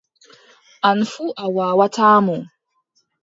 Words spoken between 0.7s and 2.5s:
An fuu a waawataa mo.